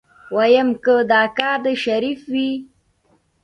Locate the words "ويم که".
0.35-0.95